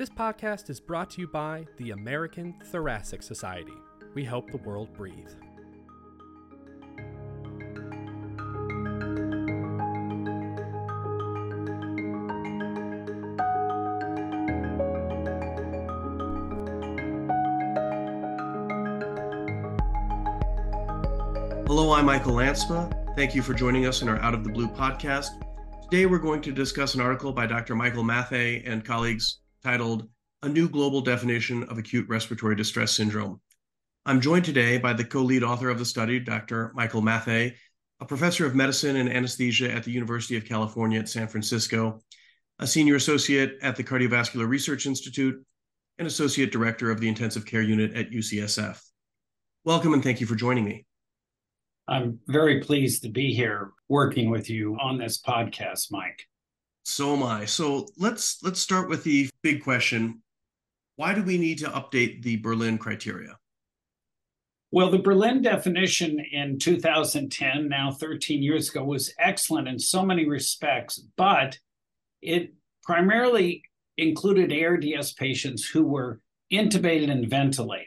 [0.00, 3.74] This podcast is brought to you by the American Thoracic Society.
[4.14, 5.28] We help the world breathe.
[21.66, 22.90] Hello, I'm Michael Lanspa.
[23.16, 25.28] Thank you for joining us in our Out of the Blue podcast.
[25.90, 27.74] Today, we're going to discuss an article by Dr.
[27.74, 30.08] Michael Matthay and colleagues titled
[30.42, 33.40] A New Global Definition of Acute Respiratory Distress Syndrome.
[34.06, 36.72] I'm joined today by the co lead author of the study, Dr.
[36.74, 37.54] Michael Matthay,
[38.00, 42.00] a professor of medicine and anesthesia at the University of California at San Francisco,
[42.58, 45.44] a senior associate at the Cardiovascular Research Institute,
[45.98, 48.80] and associate director of the intensive care unit at UCSF.
[49.64, 50.86] Welcome and thank you for joining me.
[51.86, 56.29] I'm very pleased to be here working with you on this podcast, Mike.
[56.90, 57.44] So am I.
[57.44, 60.22] So let's let's start with the big question.
[60.96, 63.38] Why do we need to update the Berlin criteria?
[64.72, 70.28] Well, the Berlin definition in 2010, now 13 years ago, was excellent in so many
[70.28, 71.58] respects, but
[72.22, 73.62] it primarily
[73.96, 76.20] included ARDS patients who were
[76.52, 77.86] intubated and ventilated.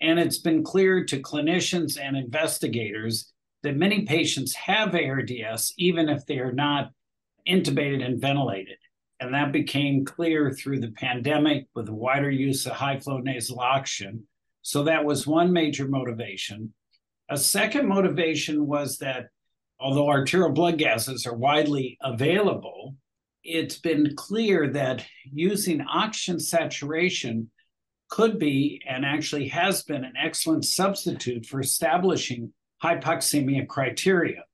[0.00, 6.26] And it's been clear to clinicians and investigators that many patients have ARDS, even if
[6.26, 6.90] they are not
[7.48, 8.78] intubated and ventilated.
[9.20, 13.60] And that became clear through the pandemic with the wider use of high flow nasal
[13.60, 14.24] oxygen.
[14.62, 16.72] So that was one major motivation.
[17.28, 19.26] A second motivation was that
[19.80, 22.94] although arterial blood gases are widely available,
[23.44, 27.50] it's been clear that using oxygen saturation
[28.10, 34.44] could be and actually has been an excellent substitute for establishing hypoxemia criteria.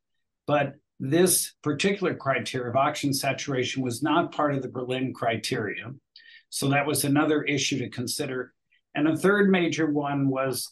[0.46, 5.92] But this particular criteria of oxygen saturation was not part of the Berlin criteria.
[6.50, 8.52] So that was another issue to consider.
[8.94, 10.70] And a third major one was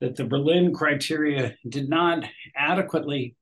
[0.00, 2.24] that the Berlin criteria did not
[2.56, 3.36] adequately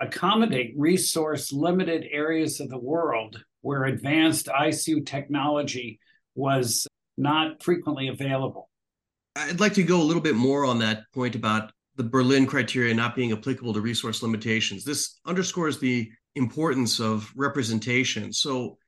[0.00, 5.98] accommodate resource limited areas of the world where advanced ICU technology
[6.34, 6.86] was
[7.16, 8.68] not frequently available.
[9.36, 12.94] I'd like to go a little bit more on that point about the Berlin criteria
[12.94, 14.84] not being applicable to resource limitations.
[14.84, 18.32] This underscores the importance of representation.
[18.32, 18.78] So,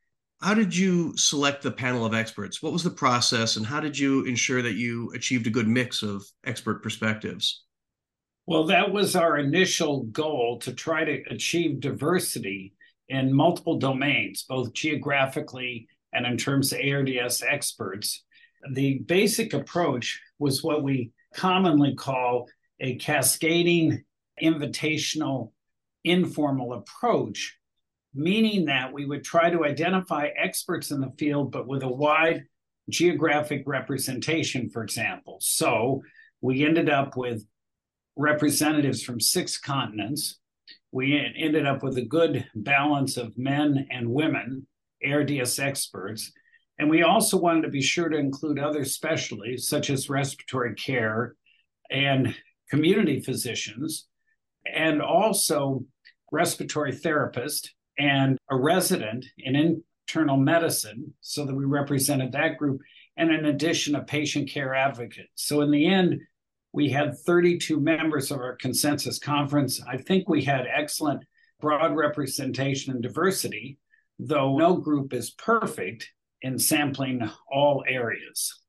[0.43, 2.62] how did you select the panel of experts?
[2.62, 6.03] What was the process, and how did you ensure that you achieved a good mix
[6.03, 7.65] of expert perspectives?
[8.47, 12.75] Well, that was our initial goal to try to achieve diversity
[13.09, 18.22] in multiple domains, both geographically and in terms of ARDS experts.
[18.72, 22.49] The basic approach was what we commonly call
[22.81, 24.05] a cascading,
[24.43, 25.53] invitational,
[26.05, 27.59] informal approach,
[28.15, 32.45] meaning that we would try to identify experts in the field, but with a wide
[32.89, 35.39] geographic representation, for example.
[35.41, 36.03] So
[36.41, 37.45] we ended up with
[38.17, 40.39] representatives from six continents.
[40.93, 44.67] We ended up with a good balance of men and women,
[45.05, 46.33] ARDS experts.
[46.79, 51.35] And we also wanted to be sure to include other specialties such as respiratory care
[51.91, 52.35] and
[52.71, 54.06] community physicians,
[54.72, 55.84] and also
[56.32, 62.81] respiratory therapist and a resident in internal medicine, so that we represented that group,
[63.16, 65.28] and in addition, a patient care advocate.
[65.34, 66.21] So in the end,
[66.72, 69.81] we had 32 members of our consensus conference.
[69.88, 71.25] I think we had excellent
[71.60, 73.78] broad representation and diversity,
[74.19, 76.12] though no group is perfect
[76.43, 78.62] in sampling all areas.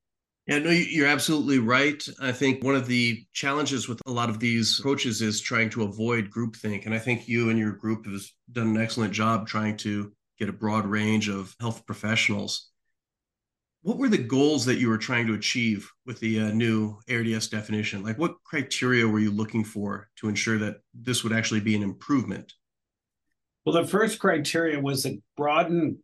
[0.47, 2.01] Yeah, no, you're absolutely right.
[2.21, 5.83] I think one of the challenges with a lot of these approaches is trying to
[5.83, 6.85] avoid groupthink.
[6.85, 8.21] And I think you and your group have
[8.53, 12.69] done an excellent job trying to get a broad range of health professionals.
[13.81, 17.49] What were the goals that you were trying to achieve with the uh, new ARDS
[17.49, 18.01] definition?
[18.01, 21.83] Like, what criteria were you looking for to ensure that this would actually be an
[21.83, 22.53] improvement?
[23.65, 25.97] Well, the first criteria was to broadened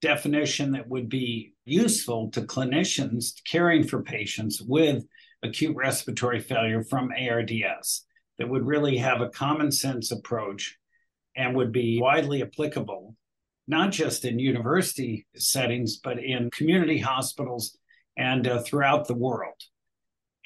[0.00, 5.04] definition that would be useful to clinicians caring for patients with
[5.42, 8.06] acute respiratory failure from ARDS
[8.38, 10.76] that would really have a common sense approach
[11.36, 13.14] and would be widely applicable,
[13.66, 17.76] not just in university settings, but in community hospitals
[18.16, 19.60] and uh, throughout the world.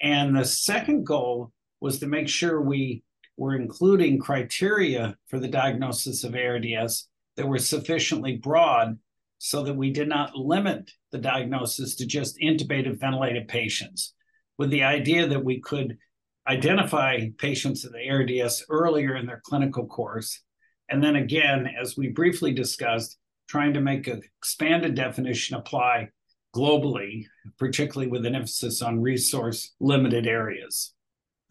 [0.00, 3.02] And the second goal was to make sure we
[3.36, 8.98] were including criteria for the diagnosis of ARDS that were sufficiently broad
[9.44, 14.14] so that we did not limit the diagnosis to just intubated ventilated patients,
[14.56, 15.98] with the idea that we could
[16.46, 20.40] identify patients with the ARDS earlier in their clinical course.
[20.88, 23.18] And then again, as we briefly discussed,
[23.48, 26.10] trying to make an expanded definition apply
[26.54, 27.24] globally,
[27.58, 30.94] particularly with an emphasis on resource limited areas.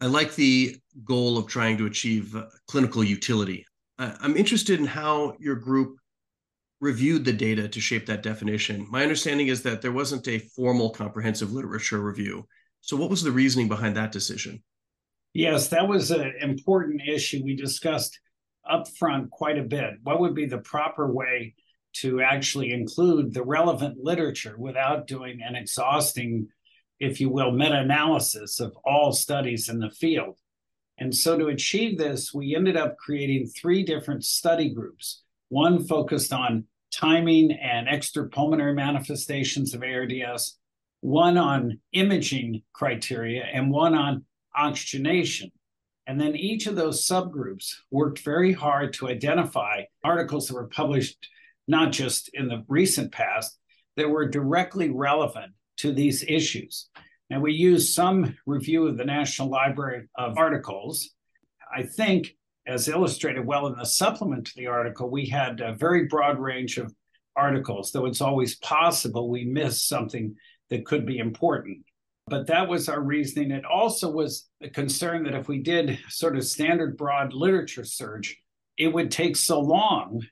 [0.00, 2.34] I like the goal of trying to achieve
[2.68, 3.66] clinical utility.
[3.98, 5.98] I'm interested in how your group
[6.82, 8.84] reviewed the data to shape that definition.
[8.90, 12.48] My understanding is that there wasn't a formal comprehensive literature review.
[12.80, 14.64] So, what was the reasoning behind that decision?
[15.32, 18.18] Yes, that was an important issue we discussed
[18.68, 19.94] upfront quite a bit.
[20.02, 21.54] What would be the proper way
[21.98, 26.48] to actually include the relevant literature without doing an exhausting,
[26.98, 30.36] if you will, meta analysis of all studies in the field?
[30.98, 35.22] And so, to achieve this, we ended up creating three different study groups.
[35.48, 40.58] One focused on timing and extrapulmonary manifestations of ARDS,
[41.00, 44.24] one on imaging criteria, and one on
[44.54, 45.50] oxygenation.
[46.06, 51.28] And then each of those subgroups worked very hard to identify articles that were published
[51.68, 53.58] not just in the recent past
[53.96, 56.88] that were directly relevant to these issues.
[57.30, 61.10] And we used some review of the National Library of articles.
[61.74, 62.36] I think,
[62.66, 66.78] as illustrated well in the supplement to the article, we had a very broad range
[66.78, 66.94] of
[67.34, 70.34] articles, though it's always possible we miss something
[70.70, 71.78] that could be important.
[72.28, 73.50] But that was our reasoning.
[73.50, 78.36] It also was a concern that if we did sort of standard broad literature search,
[78.78, 80.22] it would take so long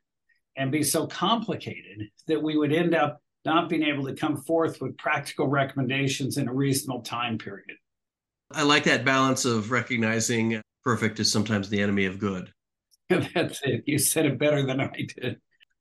[0.57, 4.81] and be so complicated that we would end up not being able to come forth
[4.81, 7.77] with practical recommendations in a reasonable time period.
[8.53, 12.53] I like that balance of recognizing perfect is sometimes the enemy of good.
[13.09, 13.85] That's it.
[13.87, 15.41] You said it better than I did.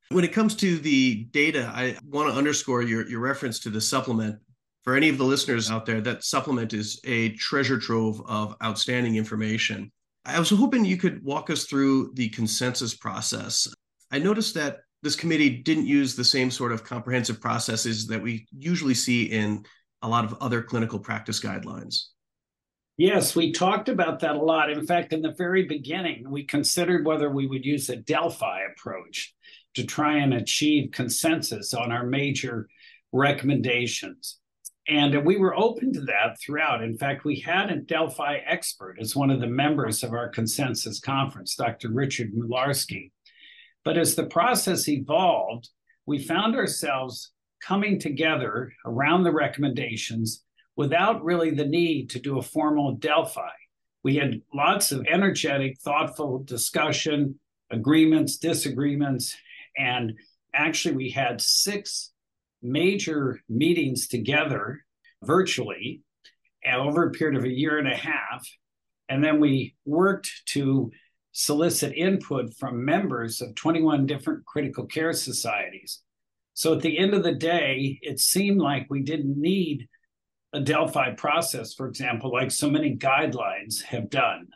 [0.10, 3.82] When it comes to the data, I want to underscore your, your reference to the
[3.82, 4.40] supplement.
[4.84, 9.18] For any of the listeners out there, that supplement is a treasure trove of outstanding
[9.18, 9.92] information.
[10.26, 13.68] I was hoping you could walk us through the consensus process.
[14.12, 18.48] I noticed that this committee didn't use the same sort of comprehensive processes that we
[18.52, 19.64] usually see in
[20.02, 22.06] a lot of other clinical practice guidelines.
[23.00, 24.70] Yes, we talked about that a lot.
[24.70, 29.34] In fact, in the very beginning, we considered whether we would use a Delphi approach
[29.76, 32.68] to try and achieve consensus on our major
[33.14, 34.40] recommendations.
[34.86, 36.84] And we were open to that throughout.
[36.84, 41.00] In fact, we had a Delphi expert as one of the members of our consensus
[41.00, 41.92] conference, Dr.
[41.92, 43.12] Richard Mularski.
[43.86, 45.70] But as the process evolved,
[46.06, 47.32] we found ourselves
[47.66, 50.44] coming together around the recommendations
[50.80, 53.52] without really the need to do a formal Delphi.
[54.02, 57.38] We had lots of energetic, thoughtful discussion,
[57.70, 59.36] agreements, disagreements,
[59.78, 60.14] and
[60.54, 62.14] actually, we had six
[62.62, 64.86] major meetings together
[65.22, 66.02] virtually
[66.66, 68.50] uh, over a period of a year and a half.
[69.10, 70.92] And then we worked to
[71.34, 76.00] solicit input from members of 21 different critical care societies.
[76.54, 79.90] So at the end of the day, it seemed like we didn't need
[80.54, 84.48] a Delphi process, for example, like so many guidelines have done.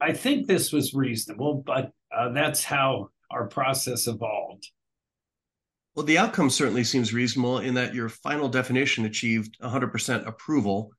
[0.00, 4.68] I think this was reasonable, but uh, that's how our process evolved.
[5.94, 10.90] Well, the outcome certainly seems reasonable in that your final definition achieved 100% approval.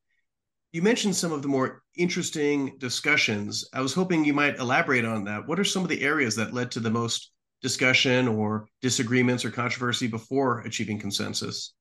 [0.72, 3.68] You mentioned some of the more interesting discussions.
[3.74, 5.46] I was hoping you might elaborate on that.
[5.48, 7.32] What are some of the areas that led to the most
[7.62, 11.74] discussion or disagreements or controversy before achieving consensus?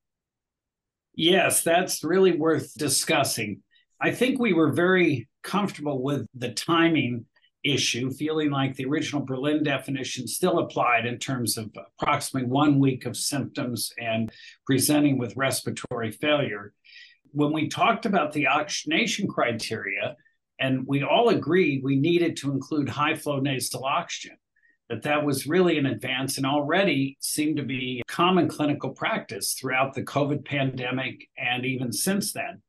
[1.16, 3.62] Yes, that's really worth discussing.
[4.00, 7.26] I think we were very comfortable with the timing
[7.64, 13.06] issue, feeling like the original Berlin definition still applied in terms of approximately one week
[13.06, 14.30] of symptoms and
[14.66, 16.74] presenting with respiratory failure.
[17.30, 20.16] When we talked about the oxygenation criteria,
[20.60, 24.36] and we all agreed we needed to include high flow nasal oxygen,
[24.94, 29.92] that that was really an advance and already seemed to be common clinical practice throughout
[29.92, 32.62] the COVID pandemic and even since then.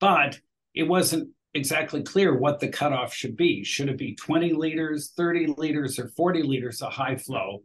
[0.00, 0.40] But
[0.74, 3.62] it wasn't exactly clear what the cutoff should be.
[3.62, 7.62] Should it be 20 liters, 30 liters, or 40 liters of high flow?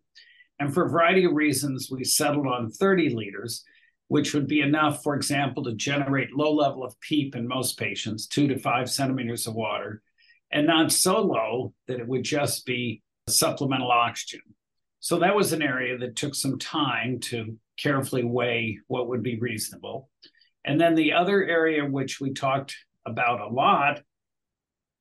[0.59, 3.63] And for a variety of reasons, we settled on 30 liters,
[4.09, 8.27] which would be enough, for example, to generate low level of PEEP in most patients,
[8.27, 10.01] two to five centimeters of water,
[10.51, 14.41] and not so low that it would just be supplemental oxygen.
[14.99, 19.39] So that was an area that took some time to carefully weigh what would be
[19.39, 20.09] reasonable.
[20.63, 24.01] And then the other area which we talked about a lot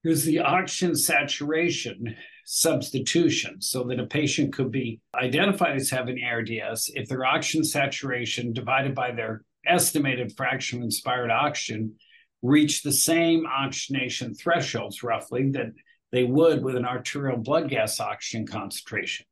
[0.05, 2.17] is the oxygen saturation
[2.47, 8.53] substitution so that a patient could be identified as having ARDS if their oxygen saturation
[8.53, 11.95] divided by their estimated fraction of inspired oxygen
[12.43, 15.73] reach the same oxygenation thresholds roughly that
[16.15, 19.27] they would with an arterial blood gas oxygen concentration.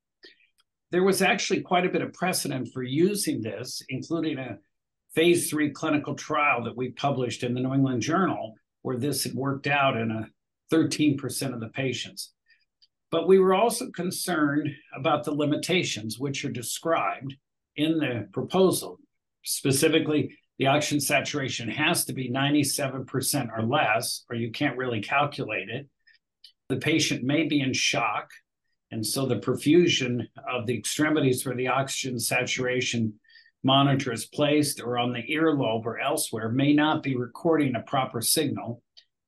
[0.91, 4.59] There was actually quite a bit of precedent for using this, including a
[5.15, 9.33] phase three clinical trial that we published in the New England Journal, where this had
[9.33, 10.27] worked out in a
[10.75, 12.33] 13% of the patients.
[13.13, 17.37] But we were also concerned about the limitations, which are described
[17.77, 18.99] in the proposal.
[19.45, 25.69] Specifically, the oxygen saturation has to be 97% or less, or you can't really calculate
[25.69, 25.89] it.
[26.73, 28.31] The patient may be in shock,
[28.91, 33.13] and so the perfusion of the extremities where the oxygen saturation
[33.63, 38.23] monitor is placed or on the earlobe or elsewhere may not be recording a proper
[38.23, 38.83] signal.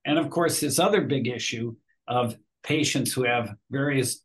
[0.07, 1.77] And of course, this other big issue
[2.09, 4.23] of patients who have various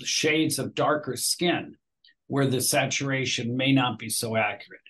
[0.00, 1.76] shades of darker skin
[2.26, 4.80] where the saturation may not be so accurate.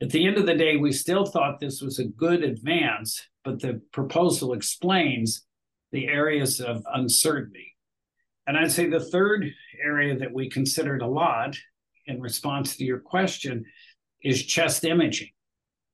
[0.00, 3.60] At the end of the day, we still thought this was a good advance, but
[3.60, 5.44] the proposal explains
[5.92, 7.76] the areas of uncertainty.
[8.46, 11.56] And I'd say the third area that we considered a lot
[12.06, 13.64] in response to your question
[14.22, 15.30] is chest imaging.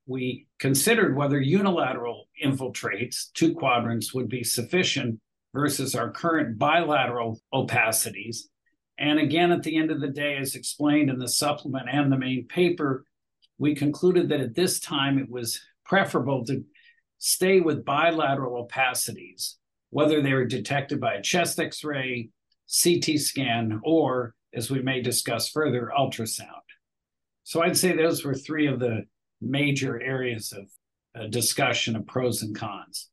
[0.06, 5.20] We considered whether unilateral infiltrates, two quadrants, would be sufficient
[5.52, 8.44] versus our current bilateral opacities.
[8.98, 12.18] And again, at the end of the day, as explained in the supplement and the
[12.18, 13.04] main paper,
[13.58, 16.64] we concluded that at this time it was preferable to
[17.18, 19.57] stay with bilateral opacities,
[19.90, 22.30] whether they were detected by a chest x ray,
[22.82, 26.46] CT scan, or, as we may discuss further, ultrasound.
[27.44, 29.04] So I'd say those were three of the
[29.40, 30.66] major areas of
[31.18, 33.08] uh, discussion of pros and cons.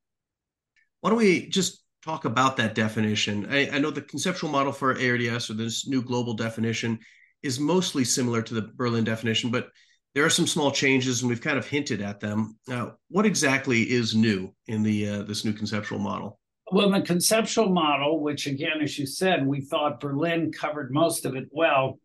[1.01, 3.47] Why don't we just talk about that definition?
[3.49, 6.99] I, I know the conceptual model for ARDS or this new global definition
[7.43, 9.69] is mostly similar to the Berlin definition, but
[10.15, 12.57] there are some small changes, and we've kind of hinted at them.
[12.71, 16.39] Uh, what exactly is new in the uh, this new conceptual model?
[16.71, 21.35] Well, the conceptual model, which again, as you said, we thought Berlin covered most of
[21.35, 21.99] it well,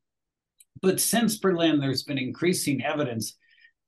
[0.83, 3.37] but since Berlin, there's been increasing evidence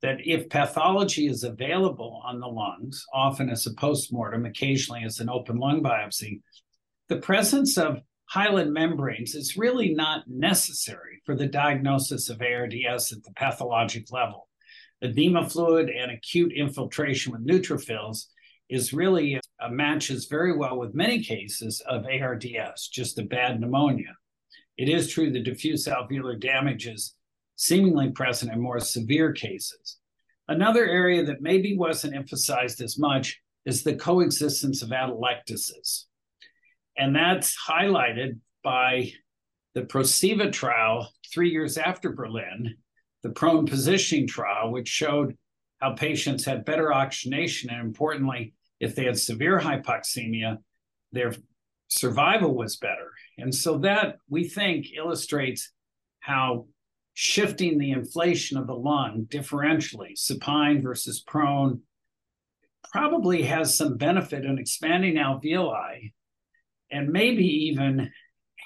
[0.01, 5.29] that if pathology is available on the lungs, often as a postmortem, occasionally as an
[5.29, 6.41] open lung biopsy,
[7.07, 13.23] the presence of hyaline membranes is really not necessary for the diagnosis of ARDS at
[13.23, 14.49] the pathologic level.
[15.01, 18.25] Edema fluid and acute infiltration with neutrophils
[18.73, 24.15] is really uh, matches very well with many cases of ARDS, just a bad pneumonia.
[24.77, 27.15] It is true the diffuse alveolar damage is
[27.55, 29.99] seemingly present in more severe cases.
[30.47, 36.05] Another area that maybe wasn't emphasized as much is the coexistence of atelectasis.
[36.97, 39.11] And that's highlighted by
[39.75, 42.75] the PROSEVA trial three years after Berlin,
[43.21, 45.37] the prone positioning trial, which showed
[45.79, 47.69] how patients had better oxygenation.
[47.69, 50.57] And importantly, if they had severe hypoxemia,
[51.13, 51.33] their
[51.87, 53.11] survival was better.
[53.37, 55.71] And so that we think illustrates
[56.19, 56.67] how
[57.13, 61.81] shifting the inflation of the lung differentially, supine versus prone,
[62.91, 66.11] probably has some benefit in expanding alveoli
[66.91, 68.11] and maybe even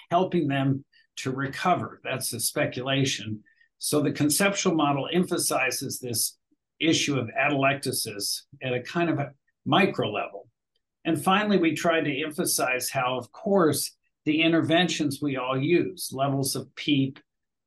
[0.10, 0.84] helping them
[1.18, 2.02] to recover.
[2.04, 3.44] That's a speculation.
[3.78, 6.38] So the conceptual model emphasizes this
[6.80, 9.20] issue of atelectasis at a kind of
[9.68, 10.48] micro level.
[11.06, 13.96] And finally, we tried to emphasize how, of course,
[14.26, 17.20] the interventions we all use, levels of PEEP,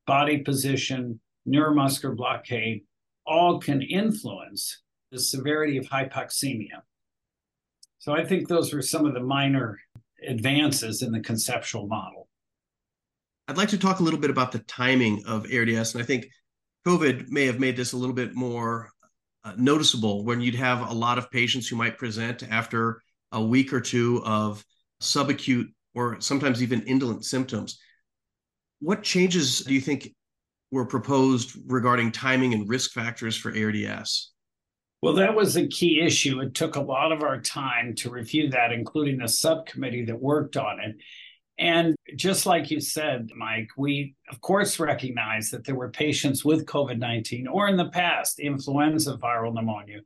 [0.07, 2.83] body position, neuromuscular blockade,
[3.27, 6.83] all can influence the severity of hypoxemia.
[7.99, 9.79] So I think those were some of the minor
[10.27, 12.29] advances in the conceptual model.
[13.49, 16.29] I'd like to talk a little bit about the timing of ARDS, and I think
[16.87, 18.91] COVID may have made this a little bit more
[19.45, 23.01] uh, noticeable when you'd have a lot of patients who might present after
[23.33, 24.65] a week or two of
[25.01, 27.79] subacute or sometimes even indolent symptoms.
[28.81, 30.15] What changes do you think
[30.71, 34.33] were proposed regarding timing and risk factors for ARDS?
[35.03, 36.41] Well, that was a key issue.
[36.41, 40.57] It took a lot of our time to review that, including the subcommittee that worked
[40.57, 40.97] on it.
[41.61, 46.65] And just like you said, Mike, we of course recognize that there were patients with
[46.65, 50.01] COVID 19 or in the past influenza viral pneumonia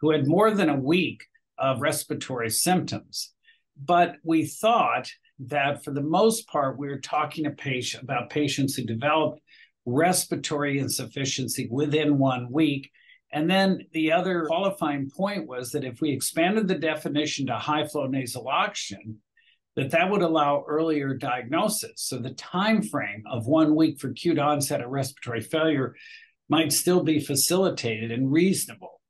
[0.00, 1.22] who had more than a week
[1.58, 3.32] of respiratory symptoms.
[3.80, 5.08] But we thought
[5.38, 9.40] that for the most part, we were talking patient, about patients who developed
[9.84, 12.90] respiratory insufficiency within one week.
[13.30, 17.86] And then the other qualifying point was that if we expanded the definition to high
[17.86, 19.20] flow nasal oxygen,
[19.76, 21.92] that that would allow earlier diagnosis.
[21.96, 25.94] So the time frame of one week for acute onset of respiratory failure
[26.48, 29.00] might still be facilitated and reasonable.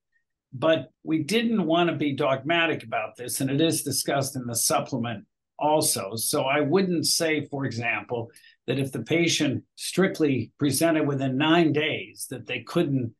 [0.53, 4.55] But we didn't want to be dogmatic about this, and it is discussed in the
[4.55, 5.25] supplement
[5.59, 6.17] also.
[6.17, 8.31] So I wouldn't say, for example,
[8.67, 13.15] that if the patient strictly presented within nine days, that they couldn't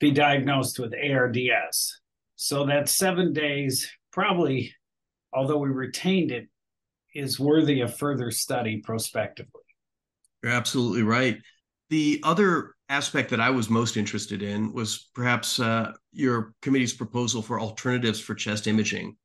[0.00, 2.00] be diagnosed with ARDS.
[2.36, 4.74] So that seven days, probably,
[5.32, 6.48] although we retained it,
[7.14, 9.62] is worthy of further study prospectively.
[10.42, 11.38] You're absolutely right.
[11.90, 17.42] The other aspect that I was most interested in was perhaps uh, your committee's proposal
[17.42, 19.16] for alternatives for chest imaging.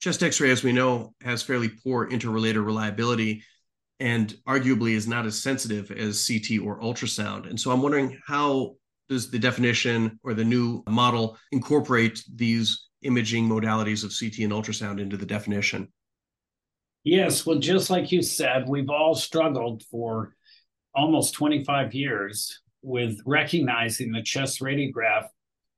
[0.00, 3.42] Chest x ray, as we know, has fairly poor interrelator reliability
[4.00, 7.48] and arguably is not as sensitive as CT or ultrasound.
[7.48, 8.76] And so I'm wondering how
[9.08, 15.00] does the definition or the new model incorporate these imaging modalities of CT and ultrasound
[15.00, 15.88] into the definition?
[17.06, 20.34] Yes, well, just like you said, we've all struggled for
[20.92, 25.28] almost 25 years with recognizing the chest radiograph,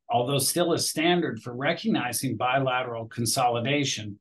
[0.09, 4.19] although still a standard for recognizing bilateral consolidation,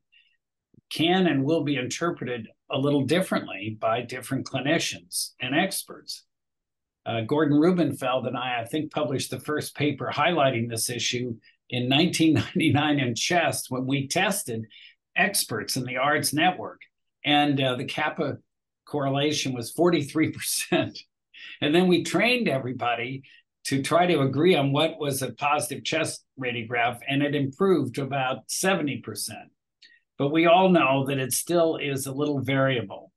[0.90, 6.26] can and will be interpreted a little differently by different clinicians and experts.
[7.06, 11.34] Uh, Gordon Rubenfeld and I, I think, published the first paper highlighting this issue
[11.70, 14.66] in 1999 in Chest when we tested
[15.16, 16.82] experts in the ARDS network.
[17.28, 18.38] And uh, the kappa
[18.86, 20.98] correlation was 43%.
[21.60, 23.22] And then we trained everybody
[23.66, 28.02] to try to agree on what was a positive chest radiograph, and it improved to
[28.02, 29.02] about 70%.
[30.18, 33.12] But we all know that it still is a little variable.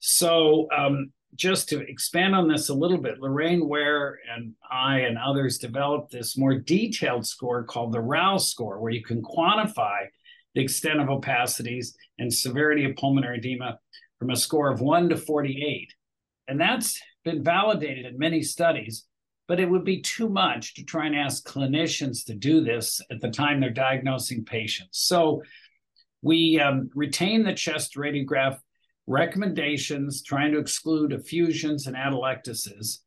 [0.00, 5.16] So, um, just to expand on this a little bit, Lorraine Ware and I and
[5.16, 10.06] others developed this more detailed score called the Rouse score, where you can quantify
[10.54, 13.78] the extent of opacities and severity of pulmonary edema
[14.18, 15.92] from a score of 1 to 48.
[16.48, 19.06] And that's been validated in many studies,
[19.46, 23.20] but it would be too much to try and ask clinicians to do this at
[23.20, 24.98] the time they're diagnosing patients.
[25.00, 25.42] So
[26.22, 28.58] we um, retain the chest radiograph
[29.06, 32.98] recommendations, trying to exclude effusions and atelectasis.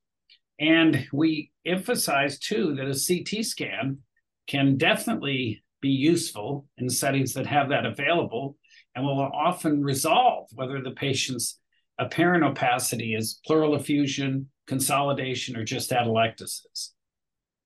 [0.60, 4.00] And we emphasize too that a CT scan
[4.48, 8.58] can definitely be useful in settings that have that available
[8.96, 11.60] and will often resolve whether the patient's
[12.00, 16.91] apparent opacity is pleural effusion, consolidation, or just atelectasis.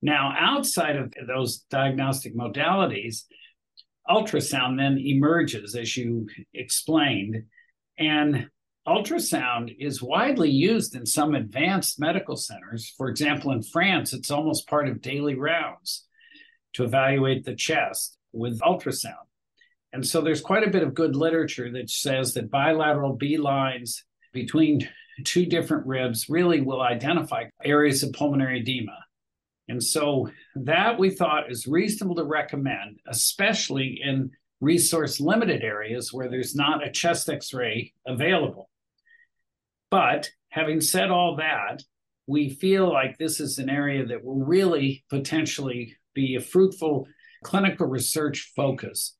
[0.01, 3.25] Now, outside of those diagnostic modalities,
[4.10, 7.43] ultrasound then emerges, as you explained,
[7.99, 8.49] and
[8.88, 12.91] ultrasound is widely used in some advanced medical centers.
[12.97, 16.07] For example, in France, it's almost part of daily rounds
[16.73, 19.13] to evaluate the chest with ultrasound.
[19.93, 24.03] And so there's quite a bit of good literature that says that bilateral B lines
[24.34, 24.88] between
[25.23, 28.97] two different ribs really will identify areas of pulmonary edema.
[29.69, 36.30] And so that we thought is reasonable to recommend, especially in resource limited areas where
[36.30, 38.69] there's not a chest x ray available.
[39.89, 41.84] But having said all that,
[42.27, 47.08] we feel like this is an area that will really potentially be a fruitful
[47.43, 49.15] clinical research focus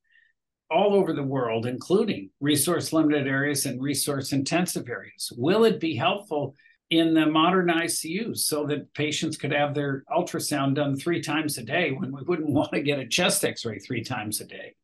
[0.68, 5.32] all over the world, including resource limited areas and resource intensive areas.
[5.36, 6.56] Will it be helpful
[6.90, 11.62] in the modern ICUs so that patients could have their ultrasound done three times a
[11.62, 14.74] day when we wouldn't want to get a chest x ray three times a day?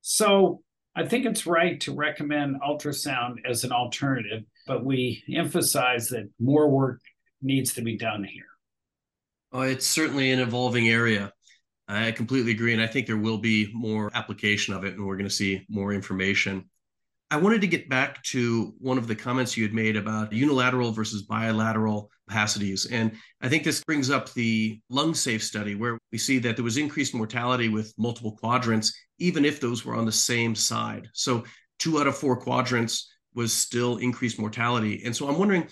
[0.00, 0.62] So
[0.96, 6.68] I think it's right to recommend ultrasound as an alternative, but we emphasize that more
[6.70, 7.00] work
[7.42, 8.46] needs to be done here.
[9.52, 11.32] Oh, it's certainly an evolving area.
[11.88, 12.74] I completely agree.
[12.74, 15.64] And I think there will be more application of it, and we're going to see
[15.70, 16.68] more information.
[17.30, 20.92] I wanted to get back to one of the comments you had made about unilateral
[20.92, 22.86] versus bilateral opacities.
[22.90, 26.64] And I think this brings up the lung safe study, where we see that there
[26.64, 31.08] was increased mortality with multiple quadrants, even if those were on the same side.
[31.12, 31.44] So,
[31.78, 35.02] two out of four quadrants was still increased mortality.
[35.04, 35.68] And so, I'm wondering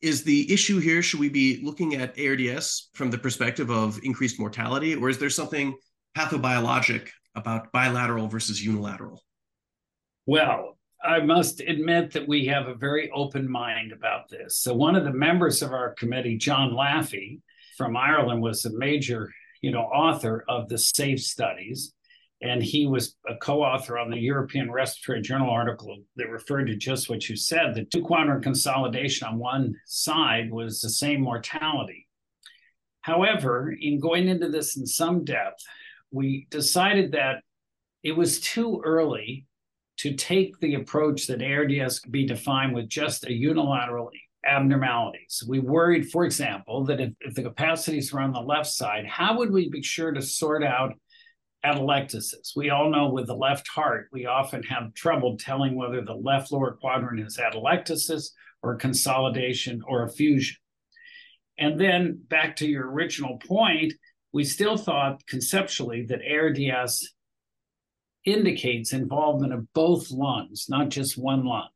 [0.00, 4.38] is the issue here should we be looking at ARDS from the perspective of increased
[4.38, 5.76] mortality, or is there something
[6.16, 9.22] pathobiologic about bilateral versus unilateral?
[10.26, 14.58] Well, I must admit that we have a very open mind about this.
[14.58, 17.40] So one of the members of our committee, John Laffey
[17.76, 19.32] from Ireland, was a major,
[19.62, 21.94] you know, author of the SAFE studies.
[22.40, 27.08] And he was a co-author on the European Respiratory Journal article that referred to just
[27.08, 27.74] what you said.
[27.74, 32.06] The two quadrant consolidation on one side was the same mortality.
[33.00, 35.64] However, in going into this in some depth,
[36.12, 37.42] we decided that
[38.02, 39.46] it was too early
[39.98, 44.10] to take the approach that ARDS could be defined with just a unilateral
[44.46, 45.42] abnormalities.
[45.46, 49.38] We worried, for example, that if, if the opacities were on the left side, how
[49.38, 50.94] would we be sure to sort out
[51.64, 52.56] atelectasis?
[52.56, 56.52] We all know with the left heart, we often have trouble telling whether the left
[56.52, 58.30] lower quadrant is atelectasis
[58.62, 60.56] or consolidation or effusion.
[61.58, 63.92] And then back to your original point,
[64.32, 67.14] we still thought conceptually that ARDS
[68.24, 71.68] indicates involvement of both lungs, not just one lung.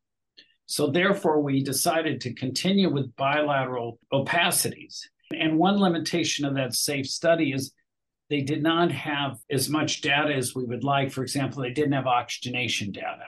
[0.66, 5.00] So, therefore, we decided to continue with bilateral opacities.
[5.34, 7.72] And one limitation of that safe study is
[8.32, 11.12] they did not have as much data as we would like.
[11.12, 13.26] For example, they didn't have oxygenation data.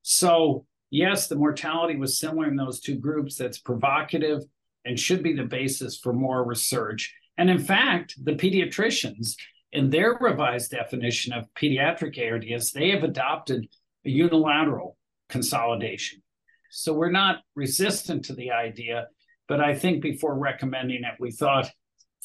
[0.00, 3.36] So, yes, the mortality was similar in those two groups.
[3.36, 4.40] That's provocative
[4.86, 7.14] and should be the basis for more research.
[7.36, 9.34] And in fact, the pediatricians,
[9.72, 13.68] in their revised definition of pediatric ARDS, they have adopted
[14.06, 14.96] a unilateral
[15.28, 16.22] consolidation.
[16.70, 19.08] So we're not resistant to the idea,
[19.48, 21.70] but I think before recommending it, we thought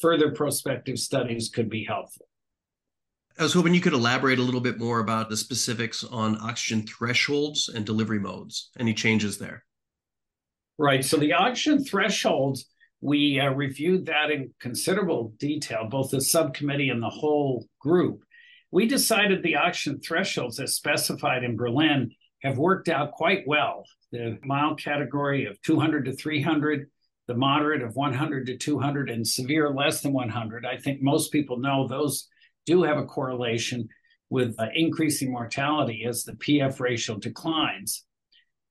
[0.00, 2.26] further prospective studies could be helpful.
[3.38, 6.86] I was hoping you could elaborate a little bit more about the specifics on oxygen
[6.86, 8.70] thresholds and delivery modes.
[8.78, 9.64] Any changes there?
[10.78, 11.04] Right.
[11.04, 12.66] So the oxygen thresholds
[13.00, 18.22] we uh, reviewed that in considerable detail, both the subcommittee and the whole group.
[18.70, 23.84] We decided the oxygen thresholds, as specified in Berlin, have worked out quite well.
[24.12, 26.90] The mild category of 200 to 300,
[27.30, 30.66] the moderate of 100 to 200, and severe less than 100.
[30.66, 32.26] I think most people know those
[32.66, 33.88] do have a correlation
[34.30, 38.04] with uh, increasing mortality as the PF ratio declines.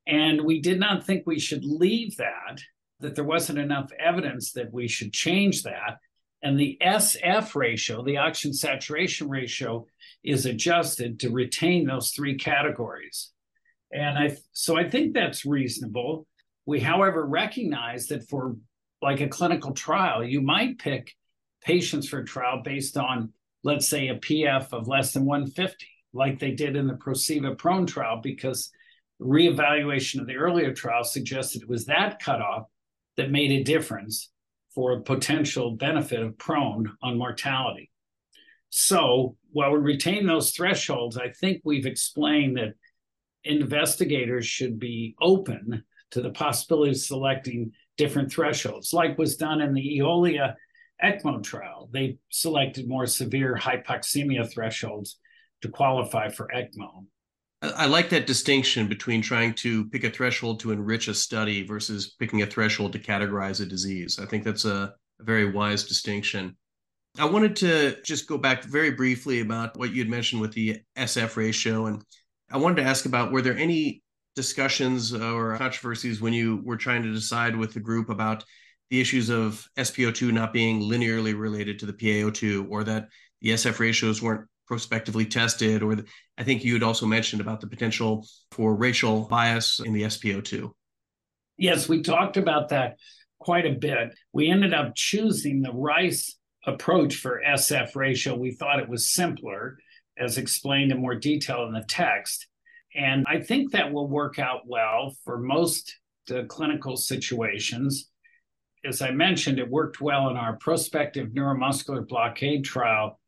[0.06, 2.60] And we did not think we should leave that
[3.00, 6.00] that there wasn't enough evidence that we should change that.
[6.44, 9.86] And the SF ratio, the oxygen saturation ratio,
[10.22, 13.32] is adjusted to retain those three categories.
[13.94, 16.28] And I so I think that's reasonable.
[16.70, 18.56] We, however, recognize that for
[19.02, 21.16] like a clinical trial, you might pick
[21.64, 26.52] patients for trial based on, let's say, a PF of less than 150, like they
[26.52, 28.70] did in the PROSEVA prone trial, because
[29.20, 32.68] reevaluation of the earlier trial suggested it was that cutoff
[33.18, 34.30] that made a difference
[34.76, 37.90] for a potential benefit of prone on mortality.
[38.70, 42.76] So while we retain those thresholds, I think we've explained that
[43.44, 49.74] investigators should be open to the possibility of selecting different thresholds, like was done in
[49.74, 50.56] the Eolia
[51.04, 51.90] ECMO trial.
[51.92, 55.20] They selected more severe hypoxemia thresholds
[55.62, 57.06] to qualify for ECMO.
[57.62, 62.16] I like that distinction between trying to pick a threshold to enrich a study versus
[62.18, 64.18] picking a threshold to categorize a disease.
[64.18, 66.56] I think that's a, a very wise distinction.
[67.18, 70.78] I wanted to just go back very briefly about what you had mentioned with the
[70.98, 71.88] SF ratio.
[71.88, 72.02] And
[72.50, 74.04] I wanted to ask about were there any
[74.36, 78.44] discussions or controversies when you were trying to decide with the group about
[78.90, 83.08] the issues of SpO2 not being linearly related to the PaO2 or that
[83.42, 86.06] the SF ratios weren't prospectively tested, or the,
[86.38, 90.72] I think you had also mentioned about the potential for racial bias in the SpO2.
[91.58, 92.98] Yes, we talked about that
[93.40, 94.14] quite a bit.
[94.32, 98.36] We ended up choosing the Rice approach for SF ratio.
[98.36, 99.80] We thought it was simpler,
[100.18, 102.48] as explained in more detail in the text.
[103.00, 105.96] And I think that will work out well for most
[106.30, 108.10] uh, clinical situations.
[108.84, 113.20] As I mentioned, it worked well in our prospective neuromuscular blockade trial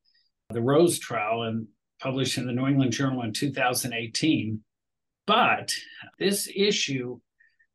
[0.50, 1.68] the Rose trial and
[2.02, 4.62] published in the New England Journal in 2018.
[5.26, 5.72] But
[6.20, 7.22] this issue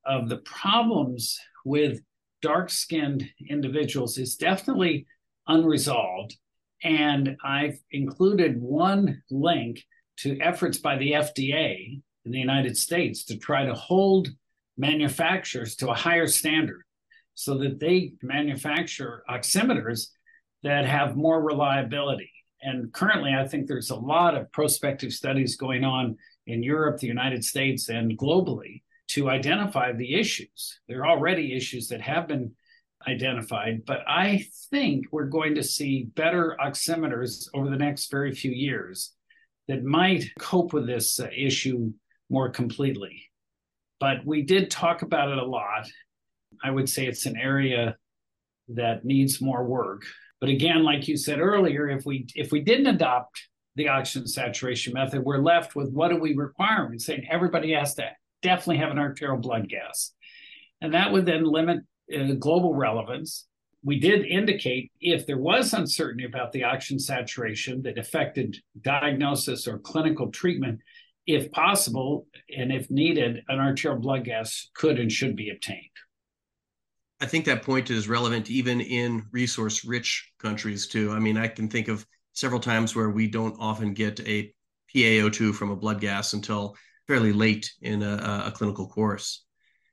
[0.04, 2.00] of the problems with
[2.42, 5.06] dark skinned individuals is definitely
[5.48, 6.36] unresolved.
[6.82, 9.82] And I've included one link
[10.18, 14.28] to efforts by the FDA in the United States to try to hold
[14.76, 16.82] manufacturers to a higher standard
[17.34, 20.08] so that they manufacture oximeters
[20.62, 22.30] that have more reliability
[22.62, 27.06] and currently, I think there's a lot of prospective studies going on in Europe, the
[27.06, 30.80] United States, and globally to identify the issues.
[30.88, 32.52] There are already issues that have been
[33.06, 38.50] identified, but I think we're going to see better oximeters over the next very few
[38.50, 39.12] years
[39.68, 41.92] that might cope with this uh, issue
[42.30, 43.24] more completely.
[44.00, 45.88] But we did talk about it a lot.
[46.62, 47.96] I would say it's an area
[48.68, 50.02] that needs more work.
[50.40, 54.92] But again, like you said earlier, if we if we didn't adopt the oxygen saturation
[54.92, 56.88] method, we're left with what do we require?
[56.88, 58.10] We're saying everybody has to
[58.42, 60.12] definitely have an arterial blood gas,
[60.80, 61.80] and that would then limit
[62.14, 63.46] uh, global relevance.
[63.86, 69.78] We did indicate if there was uncertainty about the oxygen saturation that affected diagnosis or
[69.78, 70.80] clinical treatment,
[71.24, 75.82] if possible and if needed, an arterial blood gas could and should be obtained.
[77.20, 81.12] I think that point is relevant even in resource rich countries too.
[81.12, 84.52] I mean, I can think of several times where we don't often get a
[84.92, 86.74] PaO2 from a blood gas until
[87.06, 89.44] fairly late in a, a clinical course.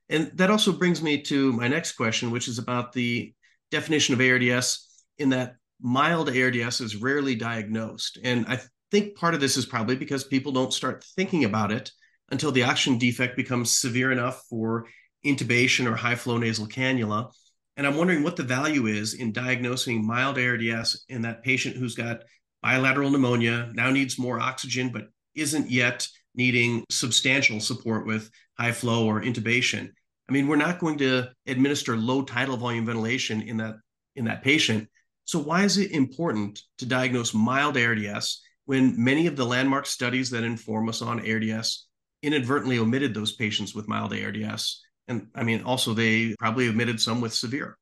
[0.10, 3.36] And that also brings me to my next question, which is about the
[3.74, 8.18] definition of ARDS in that mild ARDS is rarely diagnosed.
[8.24, 8.60] And I
[8.92, 11.92] think part of this is probably because people don't start thinking about it
[12.30, 14.86] until the oxygen defect becomes severe enough for
[15.26, 17.32] intubation or high flow nasal cannula.
[17.76, 21.96] And I'm wondering what the value is in diagnosing mild ARDS in that patient who's
[21.96, 22.22] got
[22.62, 29.06] bilateral pneumonia, now needs more oxygen, but isn't yet needing substantial support with high flow
[29.08, 29.90] or intubation.
[30.34, 33.76] I mean, we're not going to administer low tidal volume ventilation in that
[34.16, 34.90] in that patient.
[35.26, 40.32] So why is it important to diagnose mild ARDS when many of the landmark studies
[40.32, 41.86] that inform us on ARDS
[42.24, 44.82] inadvertently omitted those patients with mild ARDS?
[45.08, 47.78] And I mean, also they probably omitted some with severe.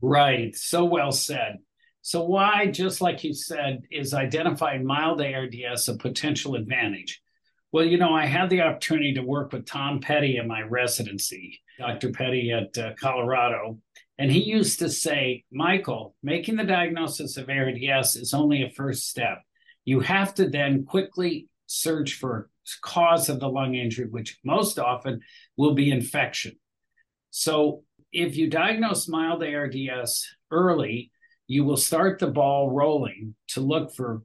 [0.00, 0.54] Right.
[0.54, 1.56] So well said.
[2.00, 7.20] So why, just like you said, is identifying mild ARDS a potential advantage?
[7.72, 11.60] Well, you know, I had the opportunity to work with Tom Petty in my residency,
[11.78, 12.10] Dr.
[12.10, 13.78] Petty at uh, Colorado.
[14.18, 19.08] And he used to say, Michael, making the diagnosis of ARDS is only a first
[19.08, 19.42] step.
[19.84, 22.50] You have to then quickly search for
[22.82, 25.20] cause of the lung injury, which most often
[25.56, 26.56] will be infection.
[27.30, 31.12] So if you diagnose mild ARDS early,
[31.46, 34.22] you will start the ball rolling to look for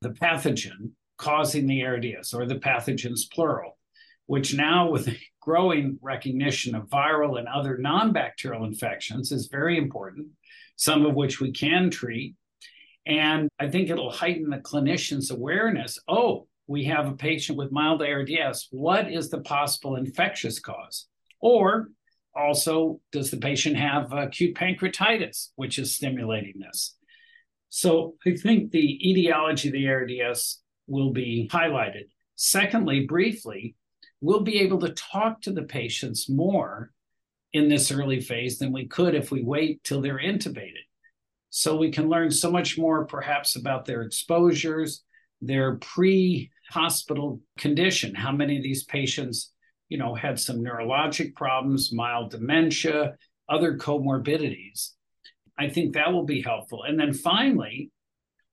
[0.00, 3.78] the pathogen causing the ARDS or the pathogens plural,
[4.26, 10.26] which now with growing recognition of viral and other non-bacterial infections is very important,
[10.74, 12.34] some of which we can treat.
[13.06, 16.00] And I think it'll heighten the clinician's awareness.
[16.08, 18.66] Oh, we have a patient with mild ARDS.
[18.72, 21.06] What is the possible infectious cause?
[21.40, 21.90] Or
[22.34, 26.96] also, does the patient have acute pancreatitis, which is stimulating this?
[27.68, 32.08] So I think the etiology of the ARDS will be highlighted.
[32.36, 33.74] Secondly, briefly,
[34.20, 36.90] we'll be able to talk to the patients more
[37.52, 40.84] in this early phase than we could if we wait till they're intubated.
[41.50, 45.04] So we can learn so much more, perhaps, about their exposures,
[45.40, 49.52] their pre hospital condition, how many of these patients,
[49.88, 53.14] you know, had some neurologic problems, mild dementia,
[53.48, 54.90] other comorbidities.
[55.58, 56.82] I think that will be helpful.
[56.82, 57.90] And then finally,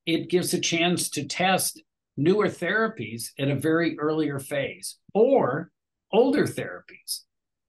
[0.05, 1.81] it gives a chance to test
[2.17, 5.71] newer therapies at a very earlier phase or
[6.11, 7.21] older therapies.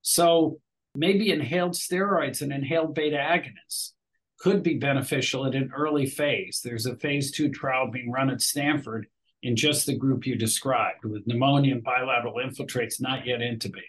[0.02, 0.60] So
[0.94, 3.92] maybe inhaled steroids and inhaled beta agonists
[4.38, 6.60] could be beneficial at an early phase.
[6.62, 9.06] There's a phase two trial being run at Stanford
[9.42, 13.82] in just the group you described with pneumonia and bilateral infiltrates not yet intubated.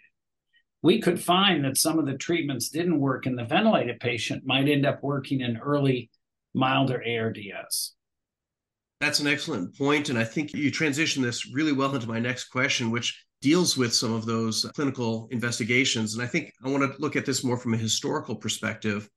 [0.81, 4.69] We could find that some of the treatments didn't work in the ventilated patient might
[4.69, 6.09] end up working in early
[6.53, 7.95] milder ARDS.
[9.05, 12.45] That's an excellent point, And I think you transition this really well into my next
[12.45, 16.15] question, which deals with some of those clinical investigations.
[16.15, 19.07] And I think I want to look at this more from a historical perspective.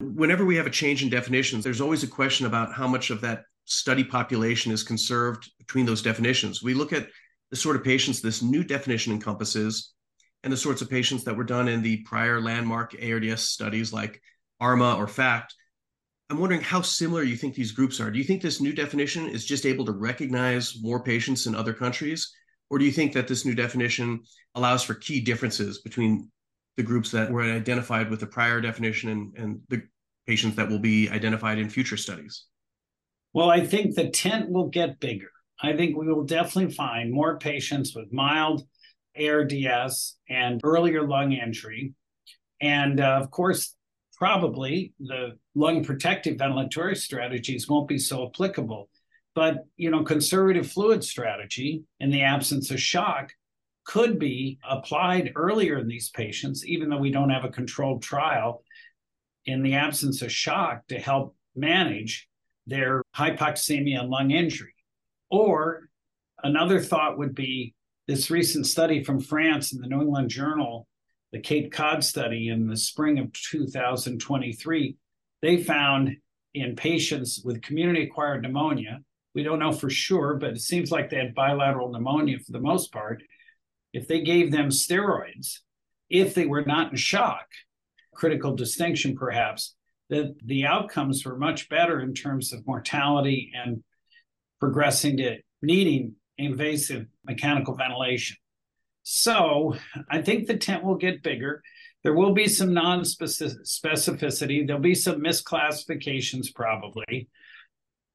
[0.00, 3.20] Whenever we have a change in definitions, there's always a question about how much of
[3.20, 6.62] that study population is conserved between those definitions.
[6.62, 7.08] We look at
[7.50, 9.92] the sort of patients this new definition encompasses
[10.42, 14.22] and the sorts of patients that were done in the prior landmark ARDS studies like
[14.58, 15.52] ARMA or FACTT.
[16.32, 18.10] I'm wondering how similar you think these groups are.
[18.10, 21.74] Do you think this new definition is just able to recognize more patients in other
[21.74, 22.32] countries?
[22.70, 24.22] Or do you think that this new definition
[24.54, 26.30] allows for key differences between
[26.78, 29.82] the groups that were identified with the prior definition and, and the
[30.26, 32.46] patients that will be identified in future studies?
[33.34, 35.28] Well, I think the tent will get bigger.
[35.62, 38.66] I think we will definitely find more patients with mild
[39.22, 41.92] ARDS and earlier lung injury.
[42.58, 43.76] And uh, of course,
[44.22, 48.88] probably the lung protective ventilatory strategies won't be so applicable.
[49.34, 53.32] But you know, conservative fluid strategy in the absence of shock
[53.84, 58.62] could be applied earlier in these patients, even though we don't have a controlled trial
[59.44, 62.28] in the absence of shock to help manage
[62.68, 64.76] their hypoxemia and lung injury.
[65.32, 65.88] Or
[66.44, 67.74] another thought would be
[68.06, 70.86] this recent study from France in the New England Journal
[71.32, 74.96] the Cape Cod study in the spring of 2023,
[75.40, 76.16] they found
[76.54, 79.00] in patients with community acquired pneumonia,
[79.34, 82.60] we don't know for sure, but it seems like they had bilateral pneumonia for the
[82.60, 83.22] most part.
[83.92, 85.60] If they gave them steroids,
[86.10, 87.46] if they were not in shock,
[88.14, 89.74] critical distinction perhaps,
[90.10, 93.82] that the outcomes were much better in terms of mortality and
[94.60, 98.36] progressing to needing invasive mechanical ventilation.
[99.02, 99.74] So
[100.10, 101.62] I think the tent will get bigger.
[102.02, 104.66] There will be some non specificity.
[104.66, 107.28] There'll be some misclassifications, probably,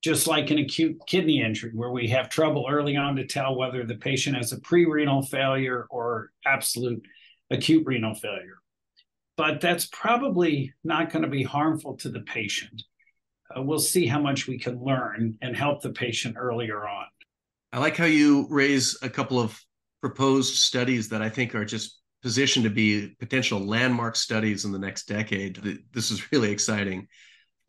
[0.04, 3.86] just like an acute kidney injury, where we have trouble early on to tell whether
[3.86, 7.02] the patient has a pre renal failure or absolute
[7.50, 8.58] acute renal failure.
[9.38, 12.84] But that's probably not going to be harmful to the patient.
[13.56, 17.06] uh, we'll see how much we can learn and help the patient earlier on.
[17.72, 19.62] I like how you raise a couple of
[20.02, 24.80] proposed studies that I think are just positioned to be potential landmark studies in the
[24.80, 25.80] next decade.
[25.94, 27.08] This is really exciting.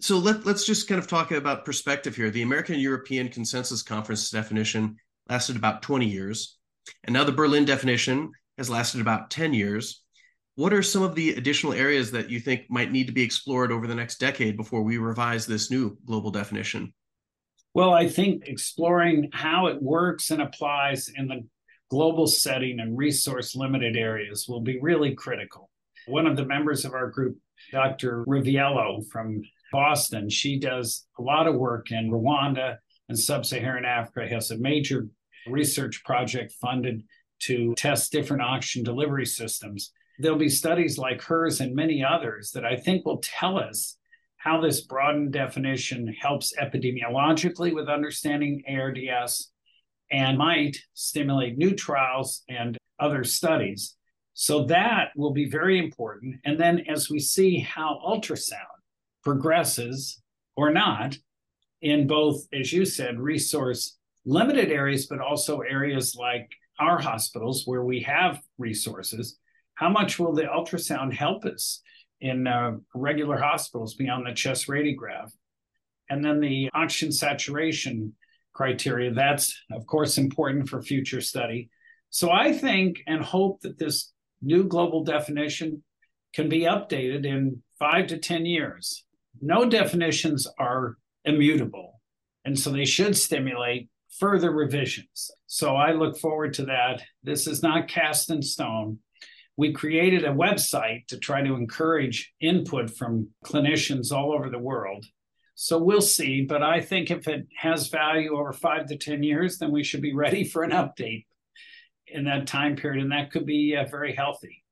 [0.00, 2.30] So let, let's just kind of talk about perspective here.
[2.30, 4.96] The American European Consensus Conference definition
[5.28, 6.56] lasted about 20 years,
[7.04, 10.02] and now the Berlin definition has lasted about 10 years.
[10.54, 13.70] What are some of the additional areas that you think might need to be explored
[13.70, 16.92] over the next decade before we revise this new global definition?
[17.74, 21.44] Well, I think exploring how it works and applies in the
[21.90, 25.70] global setting and resource limited areas will be really critical.
[26.06, 27.38] One of the members of our group,
[27.72, 28.24] Dr.
[28.24, 32.76] Riviello from Boston, she does a lot of work in Rwanda
[33.08, 35.08] and sub Saharan Africa, has a major
[35.46, 37.02] research project funded
[37.40, 39.92] to test different oxygen delivery systems.
[40.18, 43.96] There'll be studies like hers and many others that I think will tell us
[44.36, 49.52] how this broadened definition helps epidemiologically with understanding ARDS
[50.10, 53.96] and might stimulate new trials and other studies.
[54.34, 56.36] So that will be very important.
[56.44, 58.78] And then as we see how ultrasound
[59.24, 60.22] progresses
[60.56, 61.16] or not
[61.82, 67.84] in both, as you said, resource limited areas, but also areas like our hospitals where
[67.84, 69.38] we have resources,
[69.74, 71.80] how much will the ultrasound help us
[72.20, 75.30] in uh, regular hospitals beyond the chest radiograph?
[76.10, 78.14] And then the oxygen saturation
[78.58, 81.70] criteria, that's of course important for future study.
[82.10, 85.84] So I think and hope that this new global definition
[86.34, 89.04] can be updated in five to 10 years.
[89.40, 92.00] No definitions are immutable,
[92.44, 95.30] and so they should stimulate further revisions.
[95.46, 97.02] So I look forward to that.
[97.22, 98.98] This is not cast in stone.
[99.56, 105.04] We created a website to try to encourage input from clinicians all over the world.
[105.60, 106.42] So we'll see.
[106.42, 110.00] But I think if it has value over five to 10 years, then we should
[110.00, 111.26] be ready for an update
[112.06, 113.02] in that time period.
[113.02, 114.62] And that could be uh, very healthy.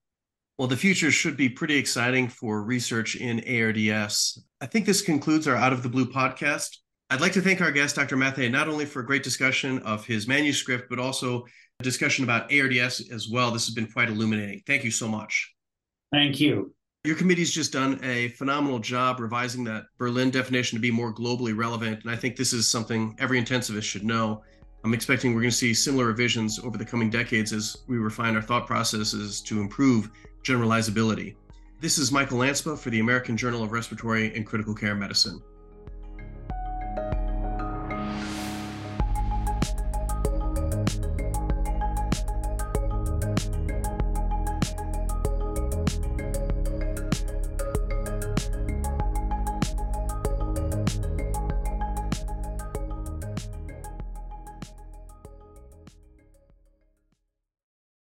[0.59, 4.45] Well, the future should be pretty exciting for research in ARDS.
[4.61, 6.77] I think this concludes our Out of the Blue podcast.
[7.11, 8.17] I'd like to thank our guest, Dr.
[8.17, 11.47] Matthay, not only for a great discussion of his manuscript, but also
[11.81, 13.51] a discussion about ARDS as well.
[13.51, 14.63] This has been quite illuminating.
[14.69, 15.53] Thank you so much.
[16.13, 16.77] Thank you.
[17.07, 21.57] Your committee's just done a phenomenal job revising that Berlin definition to be more globally
[21.57, 22.03] relevant.
[22.03, 24.43] And I think this is something every intensivist should know.
[24.83, 28.35] I'm expecting we're going to see similar revisions over the coming decades as we refine
[28.35, 30.11] our thought processes to improve
[30.43, 31.37] generalizability.
[31.81, 35.41] This is Michael Lanspa for the American Journal of Respiratory and Critical Care Medicine.